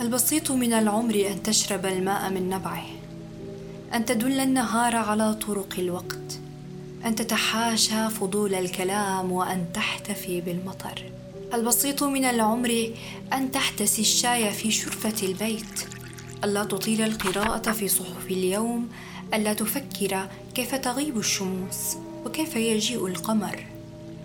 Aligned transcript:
البسيط 0.00 0.50
من 0.50 0.72
العمر 0.72 1.14
أن 1.14 1.42
تشرب 1.42 1.86
الماء 1.86 2.30
من 2.30 2.48
نبعه 2.50 2.86
أن 3.94 4.04
تدل 4.04 4.40
النهار 4.40 4.96
على 4.96 5.34
طرق 5.34 5.74
الوقت 5.78 6.40
أن 7.04 7.14
تتحاشى 7.14 8.10
فضول 8.10 8.54
الكلام 8.54 9.32
وأن 9.32 9.64
تحتفي 9.74 10.40
بالمطر. 10.40 11.02
البسيط 11.54 12.02
من 12.02 12.24
العمر 12.24 12.90
أن 13.32 13.50
تحتسي 13.50 14.02
الشاي 14.02 14.50
في 14.50 14.70
شرفة 14.70 15.26
البيت 15.26 15.84
ألا 16.44 16.64
تطيل 16.64 17.02
القراءة 17.02 17.72
في 17.72 17.88
صحف 17.88 18.26
اليوم 18.30 18.88
ألا 19.34 19.52
تفكر 19.52 20.28
كيف 20.54 20.74
تغيب 20.74 21.18
الشموس 21.18 21.96
وكيف 22.26 22.56
يجيء 22.56 23.06
القمر. 23.06 23.66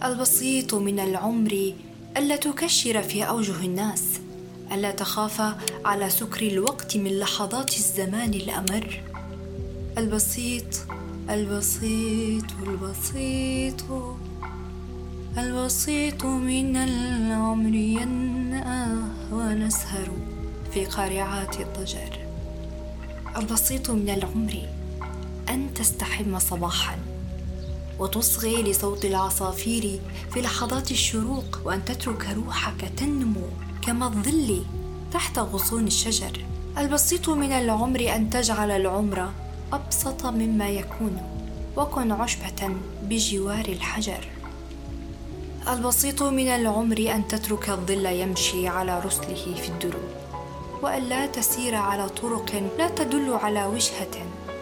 البسيط 0.03 0.73
من 0.73 0.99
العمر 0.99 1.73
ألا 2.17 2.35
تكشر 2.35 3.01
في 3.01 3.23
أوجه 3.23 3.65
الناس 3.65 4.03
ألا 4.71 4.91
تخاف 4.91 5.41
على 5.85 6.09
سكر 6.09 6.47
الوقت 6.47 6.97
من 6.97 7.19
لحظات 7.19 7.73
الزمان 7.73 8.33
الأمر؟ 8.33 9.03
البسيط 9.97 10.65
البسيط 11.29 12.45
البسيط 12.67 13.81
البسيط 15.37 16.25
من 16.25 16.75
العمر 16.75 17.75
ينأى 17.75 18.97
ونسهر 19.31 20.09
في 20.73 20.85
قارعات 20.85 21.59
الضجر. 21.59 22.19
البسيط 23.37 23.89
من 23.91 24.09
العمر 24.09 24.53
أن 25.49 25.73
تستحم 25.73 26.39
صباحا 26.39 26.97
وتصغي 27.99 28.63
لصوت 28.63 29.05
العصافير 29.05 29.99
في 30.33 30.41
لحظات 30.41 30.91
الشروق 30.91 31.59
وأن 31.65 31.85
تترك 31.85 32.27
روحك 32.35 32.91
تنمو. 32.97 33.68
كما 33.89 34.07
الظل 34.07 34.63
تحت 35.13 35.39
غصون 35.39 35.87
الشجر. 35.87 36.45
البسيط 36.77 37.29
من 37.29 37.51
العمر 37.51 37.99
أن 38.15 38.29
تجعل 38.29 38.71
العمر 38.71 39.29
أبسط 39.73 40.25
مما 40.25 40.69
يكون 40.69 41.17
وكن 41.77 42.11
عشبة 42.11 42.75
بجوار 43.03 43.65
الحجر. 43.65 44.27
البسيط 45.67 46.23
من 46.23 46.47
العمر 46.47 46.97
أن 47.15 47.27
تترك 47.27 47.69
الظل 47.69 48.05
يمشي 48.05 48.67
على 48.67 48.99
رسله 48.99 49.55
في 49.61 49.69
الدروب 49.69 50.09
وأن 50.81 51.03
لا 51.03 51.25
تسير 51.25 51.75
على 51.75 52.09
طرق 52.09 52.63
لا 52.77 52.89
تدل 52.89 53.33
على 53.33 53.65
وجهة 53.65 54.15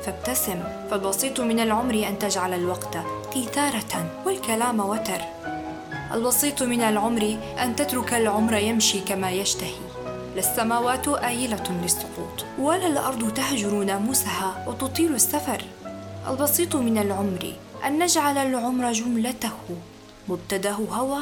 فابتسم. 0.03 0.63
فالبسيط 0.89 1.41
من 1.41 1.59
العمر 1.59 2.07
أن 2.07 2.19
تجعل 2.19 2.53
الوقت 2.53 2.97
قيثارة 3.33 3.93
والكلام 4.25 4.79
وتر. 4.79 5.21
البسيط 6.13 6.63
من 6.63 6.81
العمر 6.81 7.37
أن 7.59 7.75
تترك 7.75 8.13
العمر 8.13 8.53
يمشي 8.53 8.99
كما 8.99 9.31
يشتهي. 9.31 9.79
لا 10.35 10.39
السماوات 10.39 11.07
آيلة 11.07 11.63
للسقوط 11.83 12.45
ولا 12.59 12.87
الأرض 12.87 13.33
تهجر 13.33 13.83
ناموسها 13.83 14.65
وتطيل 14.67 15.15
السفر. 15.15 15.63
البسيط 16.27 16.75
من 16.75 16.97
العمر 16.97 17.53
أن 17.85 18.03
نجعل 18.03 18.37
العمر 18.37 18.91
جملته. 18.91 19.57
مبتداه 20.29 20.73
هوى 20.91 21.21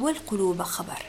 والقلوب 0.00 0.62
خبر. 0.62 1.02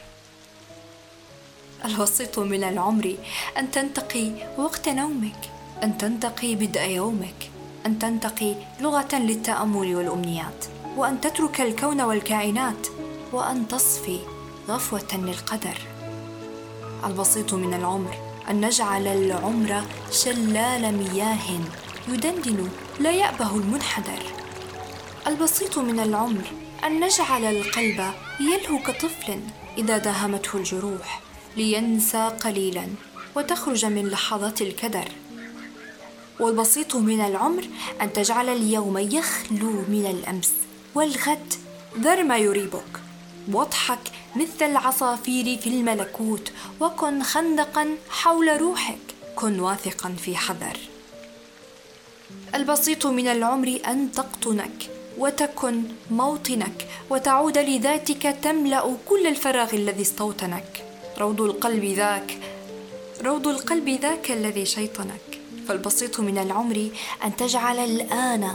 البسيط 1.86 2.40
من 2.40 2.64
العمر 2.64 3.16
أن 3.58 3.72
تنتقي 3.72 4.32
وقت 4.58 4.90
نومك. 4.90 5.50
أن 5.84 5.98
تنتقي 5.98 6.56
بدء 6.56 6.82
يومك. 6.82 7.50
أن 7.86 8.00
تنتقي 8.00 8.56
لغة 8.82 9.16
للتأمل 9.16 9.96
والأمنيات. 9.96 10.66
وأن 10.98 11.22
تترك 11.22 11.62
الكون 11.62 12.02
والكائنات. 12.02 12.88
وأن 13.34 13.68
تصفي 13.68 14.20
غفوة 14.70 15.08
للقدر. 15.14 15.78
البسيط 17.06 17.54
من 17.54 17.74
العمر 17.74 18.16
أن 18.50 18.66
نجعل 18.66 19.08
العمر 19.08 19.84
شلال 20.12 20.98
مياه 20.98 21.60
يدندن 22.08 22.70
لا 23.00 23.12
يأبه 23.12 23.56
المنحدر. 23.56 24.24
البسيط 25.28 25.78
من 25.78 26.00
العمر 26.00 26.44
أن 26.86 27.00
نجعل 27.00 27.46
القلب 27.46 28.12
يلهو 28.40 28.80
كطفل 28.80 29.40
إذا 29.78 29.98
داهمته 29.98 30.58
الجروح 30.58 31.22
لينسى 31.58 32.32
قليلا 32.44 32.88
وتخرج 33.36 33.86
من 33.86 34.08
لحظات 34.08 34.62
الكدر. 34.62 35.08
والبسيط 36.40 36.96
من 36.96 37.22
العمر 37.22 37.64
أن 38.02 38.14
تجعل 38.14 38.50
اليوم 38.50 38.98
يخلو 38.98 39.72
من 39.72 40.06
الأمس 40.10 40.52
والغد 40.96 41.54
ذر 42.00 42.24
ما 42.24 42.38
يريبك 42.38 42.93
واضحك 43.52 44.00
مثل 44.36 44.66
العصافير 44.66 45.58
في 45.58 45.68
الملكوت 45.70 46.52
وكن 46.80 47.24
خندقا 47.24 47.98
حول 48.10 48.62
روحك 48.62 49.00
كن 49.36 49.60
واثقا 49.60 50.10
في 50.10 50.38
حذر. 50.38 50.78
البسيط 52.56 53.08
من 53.08 53.28
العمر 53.28 53.80
أن 53.88 54.12
تقطنك 54.12 54.90
وتكن 55.18 55.84
موطنك 56.12 56.88
وتعود 57.10 57.58
لذاتك 57.58 58.38
تملأ 58.42 58.98
كل 59.06 59.28
الفراغ 59.28 59.74
الذي 59.74 60.02
استوطنك. 60.02 60.86
روض 61.20 61.42
القلب 61.42 61.84
ذاك 61.86 62.38
روض 63.22 63.48
القلب 63.48 63.90
ذاك 63.90 64.32
الذي 64.32 64.66
شيطنك. 64.66 65.40
فالبسيط 65.68 66.20
من 66.20 66.38
العمر 66.38 66.90
أن 67.24 67.36
تجعل 67.36 67.80
الآن 67.80 68.54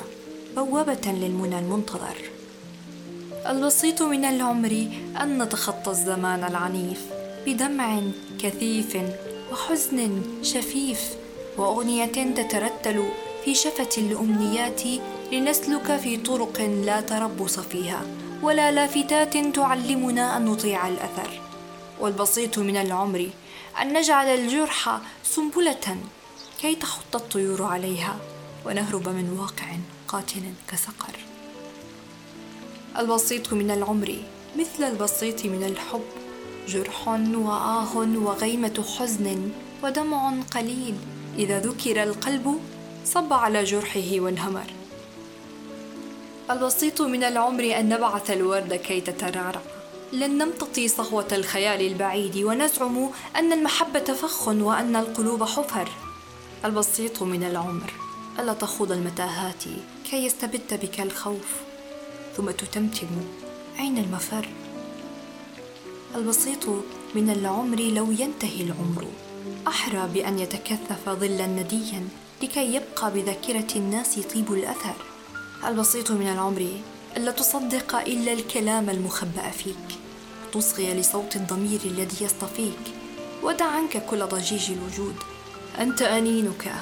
بوابة 0.57 1.13
للمنى 1.13 1.59
المنتظر. 1.59 2.38
البسيط 3.49 4.03
من 4.03 4.25
العمر 4.25 4.89
أن 5.21 5.43
نتخطى 5.43 5.91
الزمان 5.91 6.45
العنيف 6.45 7.07
بدمع 7.47 8.01
كثيف 8.39 8.97
وحزن 9.53 10.23
شفيف 10.43 11.17
وأغنية 11.59 12.35
تترتل 12.35 13.09
في 13.45 13.55
شفة 13.55 13.89
الأمنيات 13.99 14.83
لنسلك 15.33 15.97
في 15.97 16.17
طرق 16.17 16.61
لا 16.61 17.01
تربص 17.01 17.61
فيها 17.61 18.03
ولا 18.43 18.71
لافتات 18.71 19.37
تعلمنا 19.57 20.37
أن 20.37 20.45
نطيع 20.45 20.89
الأثر 20.89 21.41
والبسيط 22.01 22.59
من 22.59 22.77
العمر 22.77 23.31
أن 23.83 23.93
نجعل 23.93 24.27
الجرح 24.27 25.01
سنبلة 25.25 25.97
كي 26.61 26.75
تخط 26.75 27.17
الطيور 27.17 27.63
عليها 27.63 28.17
ونهرب 28.67 29.09
من 29.09 29.37
واقع 29.39 29.67
قاتل 30.09 30.43
كسقر. 30.69 31.28
البسيط 32.99 33.53
من 33.53 33.71
العمر 33.71 34.15
مثل 34.59 34.85
البسيط 34.85 35.47
من 35.47 35.65
الحب. 35.65 36.05
جرح 36.69 37.09
وآه 37.09 37.97
وغيمة 37.97 38.85
حزن 38.99 39.51
ودمع 39.83 40.41
قليل. 40.55 40.95
إذا 41.39 41.61
ذكر 41.61 42.03
القلب 42.03 42.61
صب 43.05 43.33
على 43.33 43.65
جرحه 43.65 44.21
وانهمر. 44.21 44.67
البسيط 46.51 47.03
من 47.03 47.25
العمر 47.25 47.79
أن 47.79 47.89
نبعث 47.89 48.31
الورد 48.31 48.75
كي 48.75 49.01
تترعرع. 49.01 49.61
لن 50.13 50.39
نمتطي 50.39 50.89
صهوة 50.89 51.29
الخيال 51.33 51.87
البعيد 51.87 52.37
ونزعم 52.37 53.11
أن 53.37 53.53
المحبة 53.53 54.05
فخ 54.05 54.49
وأن 54.49 54.97
القلوب 54.97 55.45
حفر. 55.45 55.89
البسيط 56.65 57.23
من 57.23 57.45
العمر 57.45 57.93
ألا 58.39 58.53
تخوض 58.53 58.93
المتاهات 58.93 59.65
كي 60.11 60.27
يستبد 60.27 60.81
بك 60.83 61.01
الخوف؟ 61.01 61.68
ثم 62.39 62.51
تتمتم. 62.51 63.07
أين 63.79 63.99
المفر؟ 63.99 64.49
البسيط 66.15 66.69
من 67.15 67.31
العمر 67.31 67.81
لو 67.81 68.11
ينتهي 68.11 68.61
العمر. 68.63 69.07
أحرى 69.67 70.09
بأن 70.15 70.39
يتكثف 70.39 71.09
ظلا 71.09 71.47
نديا 71.47 72.09
لكي 72.43 72.75
يبقى 72.75 73.13
بذاكرة 73.15 73.77
الناس 73.77 74.19
طيب 74.35 74.53
الأثر. 74.53 74.95
البسيط 75.67 76.11
من 76.11 76.29
العمر 76.29 76.69
ألا 77.17 77.31
تصدق 77.31 77.97
إلا 77.97 78.33
الكلام 78.33 78.91
المخبأ 78.91 79.51
فيك. 79.51 79.89
تصغي 80.53 80.95
لصوت 80.95 81.37
الضمير 81.37 81.81
الذي 81.85 82.25
يصطفيك. 82.25 82.85
ودع 83.43 83.67
عنك 83.67 84.07
كل 84.07 84.27
ضجيج 84.27 84.71
الوجود. 84.71 85.17
أنت 85.79 86.03
أنينك. 86.03 86.75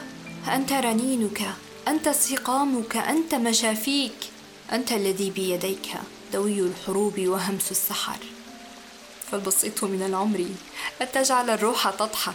أنت 0.48 0.72
رنينك. 0.72 1.42
أنت 1.88 2.08
سقامك. 2.08 2.96
أنت 2.96 3.34
مشافيك. 3.34 4.35
أنت 4.72 4.92
الذي 4.92 5.30
بيديك 5.30 5.88
دوي 6.32 6.60
الحروب 6.60 7.18
وهمس 7.18 7.70
السحر. 7.70 8.18
فالبسيط 9.30 9.84
من 9.84 10.02
العمر 10.02 10.46
أن 11.02 11.12
تجعل 11.12 11.50
الروح 11.50 11.90
تضحك 11.90 12.34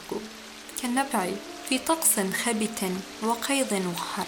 كالنبع 0.81 1.29
في 1.69 1.77
طقس 1.77 2.19
خبت 2.43 2.91
وقيض 3.23 3.71
وحر. 3.95 4.25